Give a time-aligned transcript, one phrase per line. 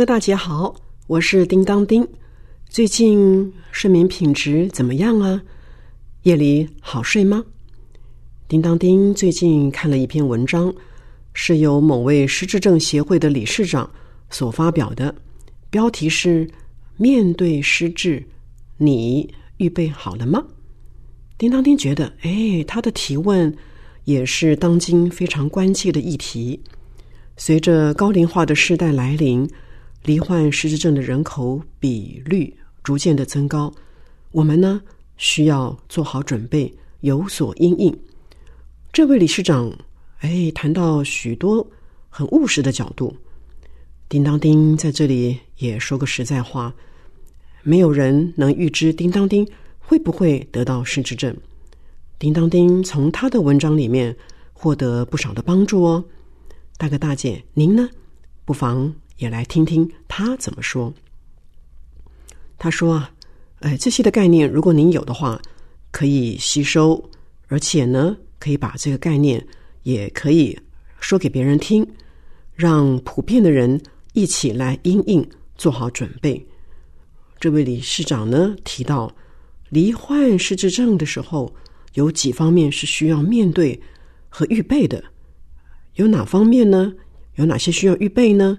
[0.00, 0.74] 哥大姐好，
[1.08, 2.08] 我是叮当丁。
[2.70, 5.42] 最近睡眠品质怎么样啊？
[6.22, 7.44] 夜里好睡吗？
[8.48, 10.74] 叮当丁最近看了一篇文章，
[11.34, 13.90] 是由某位失智症协会的理事长
[14.30, 15.14] 所发表的，
[15.68, 16.48] 标题是
[16.96, 18.24] “面对失智，
[18.78, 20.42] 你预备好了吗？”
[21.36, 23.54] 叮当丁觉得，哎，他的提问
[24.06, 26.58] 也是当今非常关切的议题。
[27.36, 29.46] 随着高龄化的时代来临。
[30.02, 33.72] 罹患失智症的人口比率逐渐的增高，
[34.32, 34.80] 我们呢
[35.16, 37.96] 需要做好准备，有所应应。
[38.92, 39.72] 这位理事长
[40.20, 41.66] 哎谈到许多
[42.08, 43.14] 很务实的角度。
[44.08, 46.74] 叮当丁在这里也说个实在话，
[47.62, 49.46] 没有人能预知叮当丁
[49.78, 51.36] 会不会得到失智症。
[52.18, 54.16] 叮当丁从他的文章里面
[54.52, 56.04] 获得不少的帮助哦。
[56.76, 57.88] 大哥大姐，您呢？
[58.44, 58.92] 不妨。
[59.20, 60.92] 也来听听他怎么说。
[62.58, 63.12] 他说：“啊，
[63.60, 65.40] 哎，这些的概念，如果您有的话，
[65.90, 67.10] 可以吸收，
[67.48, 69.46] 而且呢，可以把这个概念
[69.82, 70.58] 也可以
[71.00, 71.86] 说给别人听，
[72.54, 73.80] 让普遍的人
[74.14, 76.46] 一起来应应，做好准备。”
[77.38, 79.14] 这位理事长呢提到，
[79.68, 81.54] 罹患失智症的时候，
[81.94, 83.80] 有几方面是需要面对
[84.30, 85.04] 和预备的。
[85.94, 86.94] 有哪方面呢？
[87.36, 88.58] 有哪些需要预备呢？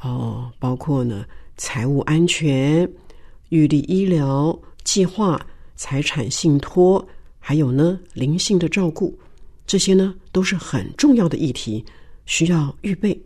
[0.00, 1.24] 哦，包括呢，
[1.56, 2.90] 财务安全、
[3.48, 7.06] 预立医疗计划、财产信托，
[7.38, 9.18] 还有呢，灵性的照顾，
[9.66, 11.84] 这些呢都是很重要的议题，
[12.26, 13.18] 需要预备。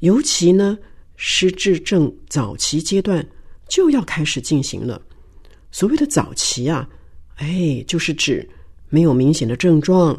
[0.00, 0.78] 尤其呢，
[1.16, 3.24] 失智症早期阶段
[3.68, 5.00] 就要开始进行了。
[5.70, 6.88] 所谓的早期啊，
[7.36, 8.48] 哎，就是指
[8.88, 10.18] 没有明显的症状，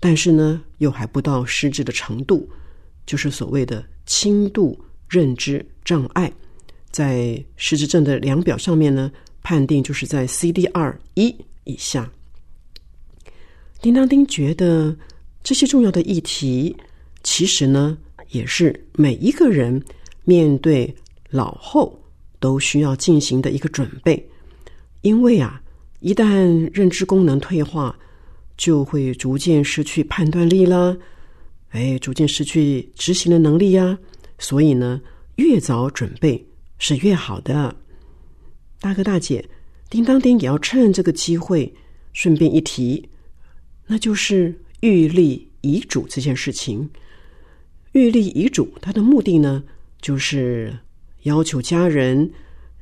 [0.00, 2.48] 但是呢，又还不到失智的程度，
[3.06, 4.78] 就是所谓的轻度。
[5.10, 6.32] 认知障碍，
[6.92, 9.10] 在失智症的量表上面呢，
[9.42, 11.34] 判定就是在 CD 二一
[11.64, 12.08] 以下。
[13.82, 14.96] 叮当丁觉得
[15.42, 16.76] 这些重要的议题，
[17.24, 17.98] 其实呢，
[18.28, 19.82] 也是每一个人
[20.24, 20.94] 面对
[21.30, 22.00] 老后
[22.38, 24.24] 都需要进行的一个准备。
[25.00, 25.60] 因为啊，
[25.98, 27.98] 一旦认知功能退化，
[28.56, 30.96] 就会逐渐失去判断力啦，
[31.70, 33.98] 哎，逐渐失去执行的能力呀。
[34.40, 35.00] 所以呢，
[35.36, 37.76] 越早准备是越好的。
[38.80, 39.48] 大哥大姐，
[39.90, 41.72] 叮当丁也要趁这个机会
[42.14, 43.08] 顺便一提，
[43.86, 46.90] 那就是预立遗嘱这件事情。
[47.92, 49.62] 预立遗嘱，它的目的呢，
[50.00, 50.78] 就是
[51.24, 52.32] 要求家人、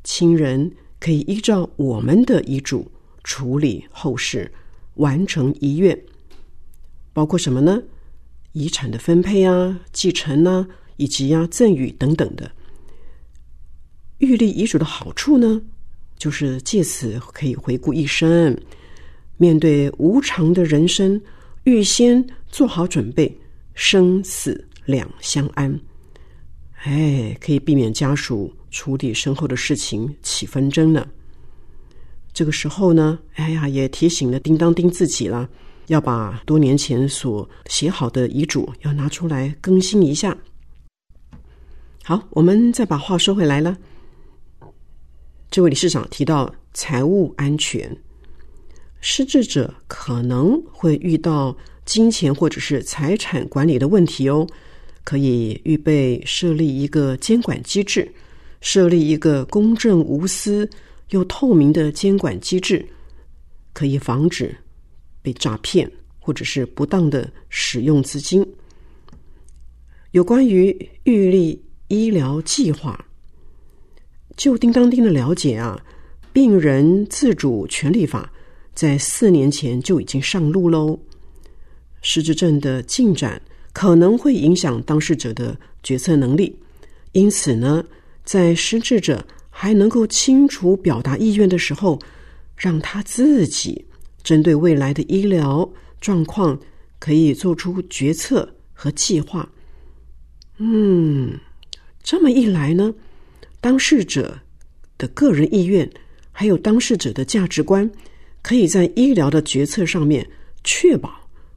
[0.05, 0.71] 亲人
[1.01, 2.91] 可以依照我们的遗嘱
[3.25, 4.53] 处理后事，
[4.95, 6.01] 完成遗愿。
[7.13, 7.83] 包括什么呢？
[8.53, 10.69] 遗产的分配啊，继承啊。
[10.99, 12.51] 以及呀，赠与等等的，
[14.19, 15.63] 预立遗嘱的好处呢，
[16.19, 18.55] 就是借此可以回顾一生，
[19.37, 21.19] 面对无常的人生，
[21.65, 23.33] 预先做好准备，
[23.75, 25.81] 生死两相安。
[26.83, 31.07] 哎，可以避免家属处理身后的事情起纷争呢。
[32.33, 35.49] 这个时候呢，哎呀，也提醒了叮当丁自己了，
[35.87, 40.37] 要把多年前所写好的遗嘱要拿出来更新一下。
[42.09, 43.77] 好，我们再把话说回来了。
[45.51, 47.95] 这位理事长提到财务安全，
[49.03, 54.47] 失智者可能会遇到金钱或者是财产管理的问题哦，
[55.05, 58.11] 可以预备设立一个监管机制，
[58.63, 60.67] 设立一个公正无私
[61.11, 62.83] 又透明的监管机制，
[63.75, 64.57] 可以防止
[65.21, 65.87] 被诈骗
[66.19, 68.43] 或者是不当的使用资金。
[70.13, 71.63] 有关于预立。
[71.89, 73.05] 医疗计划，
[74.37, 75.83] 就叮当丁的了解啊，
[76.33, 78.31] 病人自主权利法
[78.75, 80.99] 在四年前就已经上路喽。
[82.01, 83.41] 失智症的进展
[83.73, 86.57] 可能会影响当事者的决策能力，
[87.13, 87.85] 因此呢，
[88.25, 91.99] 在失智者还能够清楚表达意愿的时候，
[92.57, 93.85] 让他自己
[94.23, 95.69] 针对未来的医疗
[96.01, 96.59] 状况
[97.01, 99.49] 可以做出决策和计划。
[100.59, 101.39] 嗯，
[102.09, 102.95] 这么一来呢，
[103.61, 104.41] 当事者
[104.97, 105.87] 的个人意愿
[106.33, 107.91] 还有当事者的价值观，
[108.41, 110.27] 可以在医疗的决策上面
[110.65, 111.13] 确保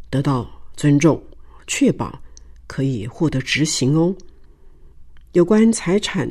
[0.10, 1.24] 得到尊重，
[1.68, 2.22] 确保
[2.68, 4.14] 可以获得执行哦。
[5.32, 6.30] 有关财产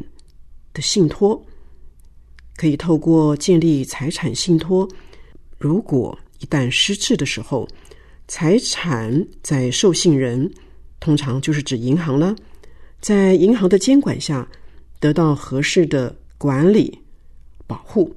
[0.74, 1.42] 的信托，
[2.56, 4.86] 可以透过建立财产信托，
[5.56, 7.66] 如果一旦失智的时候，
[8.28, 10.52] 财产在受信人，
[11.00, 12.36] 通常就是指银行了。
[13.00, 14.46] 在银行的监管下，
[14.98, 16.98] 得到合适的管理
[17.66, 18.14] 保护，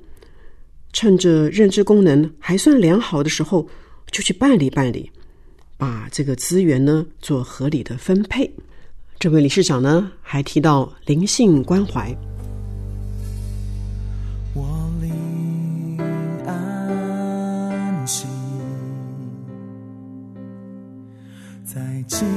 [0.91, 3.67] 趁着认知功能还算良好的时候，
[4.11, 5.09] 就去办理办理，
[5.77, 8.51] 把这个资源呢做合理的分配。
[9.19, 12.13] 这位理事长呢还提到灵性关怀。
[14.53, 15.97] 我灵
[16.45, 18.27] 安息
[21.63, 22.27] 在今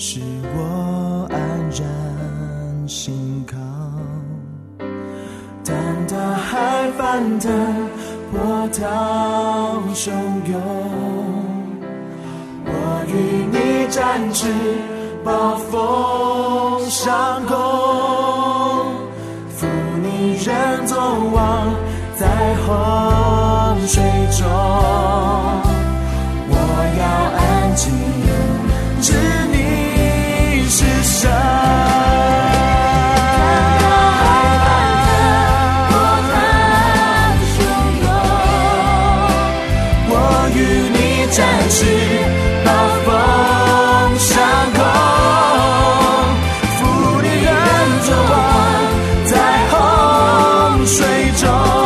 [0.00, 0.20] 是
[0.54, 1.38] 我安
[1.70, 3.56] 然心靠，
[5.64, 5.74] 当
[6.06, 7.50] 大海翻腾，
[8.30, 10.12] 波涛汹
[10.48, 10.62] 涌，
[12.64, 12.70] 我
[13.08, 13.12] 与
[13.50, 14.46] 你展翅
[15.24, 17.56] 暴风上空，
[19.48, 19.66] 负
[20.00, 20.96] 你任纵
[21.32, 21.74] 亡
[22.14, 24.00] 在洪水
[24.30, 24.46] 中，
[26.48, 26.54] 我
[27.00, 27.02] 要
[27.36, 27.92] 安静。
[51.38, 51.77] 失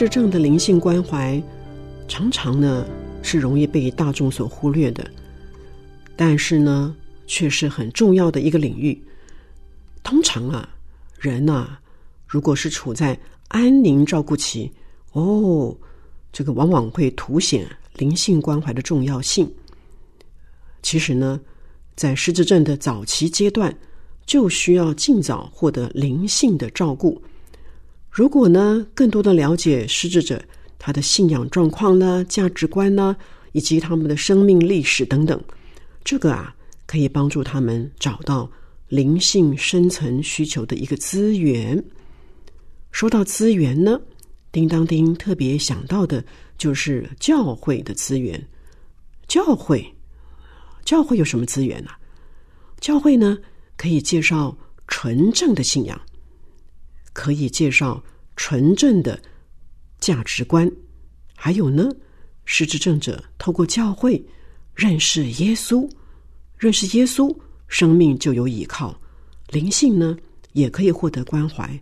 [0.00, 1.42] 智症的灵性关怀，
[2.08, 2.86] 常常呢
[3.20, 5.06] 是容易被大众所忽略的，
[6.16, 8.98] 但是呢却是很重要的一个领域。
[10.02, 10.66] 通常啊，
[11.18, 11.76] 人呐，
[12.26, 14.72] 如果是处在安宁照顾期，
[15.12, 15.76] 哦，
[16.32, 19.52] 这个往往会凸显灵性关怀的重要性。
[20.80, 21.38] 其实呢，
[21.94, 23.76] 在失智症的早期阶段，
[24.24, 27.20] 就需要尽早获得灵性的照顾。
[28.10, 30.42] 如果呢，更多的了解失智者
[30.78, 33.16] 他的信仰状况呢、价值观呢，
[33.52, 35.40] 以及他们的生命历史等等，
[36.02, 36.54] 这个啊，
[36.86, 38.50] 可以帮助他们找到
[38.88, 41.82] 灵性深层需求的一个资源。
[42.90, 44.00] 说到资源呢，
[44.50, 46.24] 叮当叮特别想到的
[46.58, 48.44] 就是教会的资源。
[49.28, 49.86] 教会，
[50.84, 51.90] 教会有什么资源呢？
[52.80, 53.38] 教会呢，
[53.76, 56.00] 可以介绍纯正的信仰。
[57.20, 58.02] 可以介绍
[58.34, 59.20] 纯正的
[59.98, 60.72] 价值观，
[61.36, 61.86] 还有呢，
[62.46, 64.24] 失智症者透过教会
[64.74, 65.86] 认识耶稣，
[66.56, 67.36] 认识耶稣，
[67.68, 68.98] 生命就有依靠，
[69.50, 70.16] 灵性呢
[70.54, 71.78] 也可以获得关怀，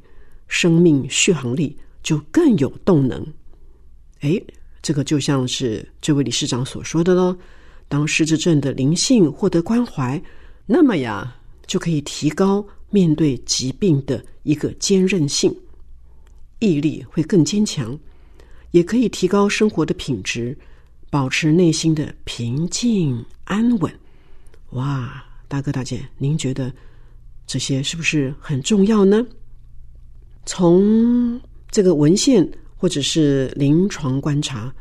[0.49, 3.25] 生命续航力就更有动能。
[4.23, 4.43] 哎，
[4.83, 7.39] 这个就像是这位理事长所说的喽，
[7.87, 10.21] 当失智症的灵性获得关怀，
[10.67, 11.37] 那么呀，
[11.69, 12.67] 就可以提高。
[12.91, 15.55] 面对疾病的一个坚韧性，
[16.59, 17.99] 毅力会更坚强，
[18.71, 20.57] 也可以提高生活的品质，
[21.11, 23.93] 保持内心的平静安稳。
[24.71, 26.73] 哇，大哥大姐，您觉得
[27.47, 29.27] 这些是不是很重要呢？
[30.47, 31.41] 从
[31.71, 34.75] 这个文献或者是临床观察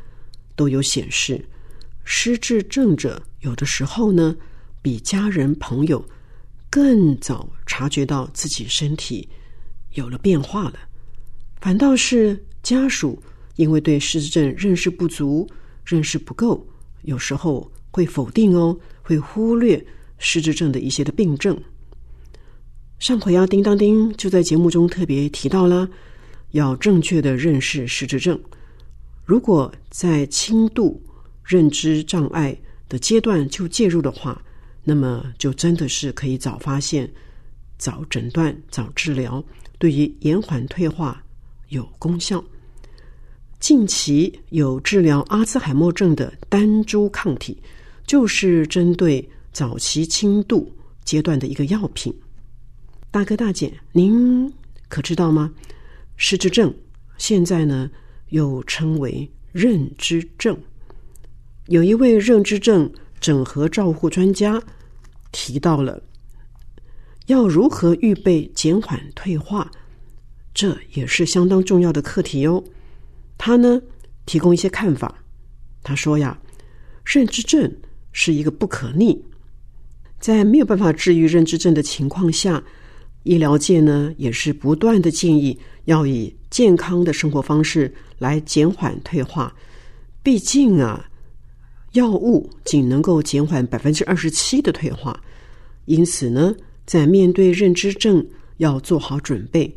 [0.56, 1.44] 都有显示，
[2.06, 4.36] 失智症者有的时候呢，
[4.82, 6.04] 比家人朋友。
[6.70, 9.28] 更早察觉到自己身体
[9.94, 10.80] 有了变化了，
[11.62, 13.22] 反倒是家属
[13.56, 15.50] 因为对失智症认识不足、
[15.86, 16.66] 认识不够，
[17.04, 19.84] 有时候会否定哦，会忽略
[20.18, 21.58] 失智症的一些的病症。
[23.00, 25.88] 上回啊，叮当叮就在节目中特别提到了，
[26.52, 28.40] 要正确的认识失智症。
[29.24, 31.02] 如果在轻度
[31.44, 32.58] 认知障碍
[32.90, 34.42] 的阶段就介入的话，
[34.90, 37.12] 那么就真的是可以早发现、
[37.78, 39.44] 早诊断、早治疗，
[39.78, 41.22] 对于延缓退化
[41.68, 42.42] 有功效。
[43.60, 47.62] 近期有治疗阿兹海默症的单株抗体，
[48.06, 52.18] 就是针对早期轻度阶段的一个药品。
[53.12, 54.50] 大哥大姐，您
[54.88, 55.54] 可知道吗？
[56.16, 56.74] 失智症
[57.18, 57.92] 现在呢
[58.30, 60.58] 又称为认知症。
[61.66, 62.90] 有一位认知症
[63.20, 64.62] 整合照护专家
[65.32, 66.02] 提到了
[67.26, 69.70] 要如何预备减缓退化，
[70.54, 72.64] 这也是相当重要的课题哟。
[73.38, 73.82] 他呢
[74.26, 75.24] 提供一些看法，
[75.84, 76.40] 他说呀，
[77.06, 77.72] 认知症
[78.12, 79.24] 是一个不可逆，
[80.20, 82.64] 在没有办法治愈认知症的情况下。
[83.24, 89.54] 医疗界呢也是不断的建议要以健康的生活方式来减缓退化。
[90.24, 91.10] 毕竟啊，
[91.98, 95.20] 药物仅能够减缓百分之二十七的退化，
[95.86, 98.24] 因此呢，在面对认知症
[98.58, 99.76] 要做好准备，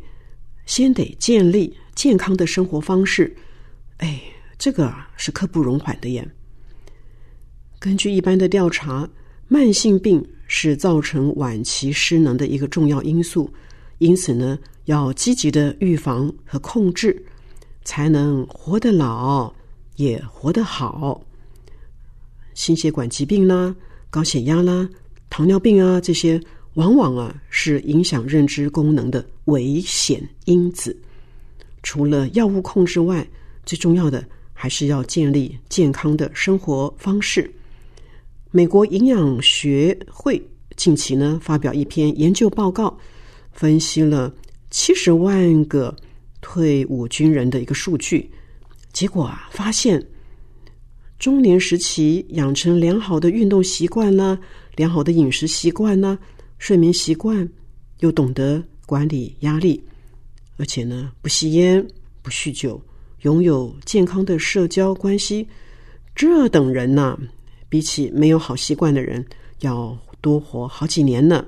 [0.65, 3.35] 先得建立健康的生活方式。
[3.97, 4.21] 哎，
[4.57, 6.27] 这个是刻不容缓的耶。
[7.79, 9.09] 根据一般的调查，
[9.47, 10.23] 慢性病。
[10.53, 13.49] 是造成晚期失能的一个重要因素，
[13.99, 17.25] 因此呢，要积极的预防和控制，
[17.85, 19.53] 才能活得老
[19.95, 21.23] 也活得好。
[22.53, 23.75] 心血管疾病啦、
[24.09, 24.87] 高血压啦、
[25.29, 26.39] 糖尿病啊，这些
[26.73, 30.95] 往往啊是影响认知功能的危险因子。
[31.83, 33.27] 除了药物控制外，
[33.65, 37.51] 最重要的还是要建立健康的生活方式。
[38.51, 40.41] 美国营养学会
[40.75, 42.97] 近期呢发表一篇研究报告，
[43.51, 44.33] 分析了
[44.69, 45.95] 七十万个
[46.41, 48.29] 退伍军人的一个数据，
[48.91, 50.05] 结果啊发现，
[51.21, 54.39] 中年时期养成良好的运动习惯呢，
[54.75, 56.17] 良好的饮食习惯呢，
[56.57, 57.47] 睡眠习惯，
[57.99, 59.79] 又懂得管理压力，
[60.57, 61.85] 而且呢不吸烟
[62.23, 62.81] 不酗酒，
[63.21, 65.47] 拥有健康的社交关系，
[66.15, 67.15] 这等人呢。
[67.69, 69.23] 比起没有好习惯的人，
[69.59, 71.45] 要多活好几年呢。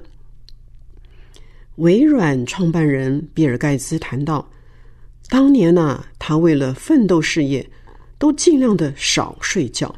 [1.77, 4.47] 微软创办人比尔盖茨谈到，
[5.29, 7.67] 当年呢，他为了奋斗事业，
[8.23, 9.93] 都尽量的少睡觉。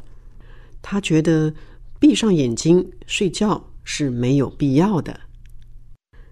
[0.82, 1.54] 他觉得
[2.00, 5.20] 闭上眼睛睡觉是没有必要的。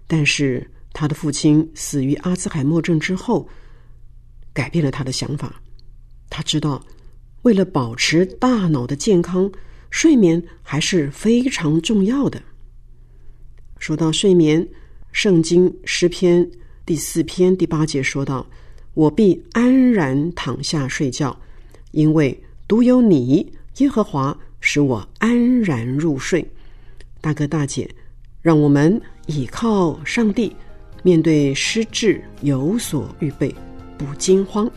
[0.05, 3.47] 但是他的父亲死于阿兹海默症之后，
[4.51, 5.61] 改变了他的想法。
[6.29, 6.83] 他知道，
[7.43, 9.49] 为了保持大脑的健康。
[9.91, 12.41] 睡眠还是非常重要的。
[13.79, 14.61] 说到睡眠，
[15.13, 16.45] 《圣经诗篇》
[16.85, 18.45] 第四篇第八节说道
[18.93, 21.39] ：“我必安然躺下睡觉，
[21.95, 22.37] 因为
[22.67, 26.45] 独有你，耶和华，使我安然入睡。”
[27.21, 27.89] 大哥大姐，
[28.41, 30.53] 让我们倚靠上帝，
[31.03, 33.55] 面对失智有所预备，
[33.97, 34.69] 不惊慌。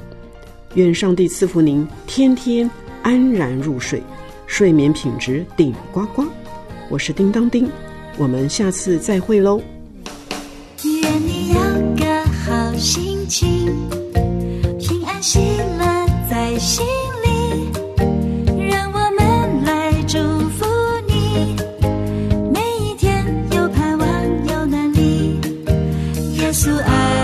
[0.75, 2.71] 愿上帝赐福您，天天
[3.03, 4.01] 安然入睡。
[4.47, 6.25] 睡眠品质顶呱呱，
[6.89, 7.69] 我是叮当叮，
[8.17, 9.61] 我们下次再会喽。
[10.85, 11.55] 愿你有
[11.97, 13.67] 个好心情，
[14.79, 15.41] 平安喜
[15.79, 16.87] 乐在心
[26.59, 27.18] 耶稣爱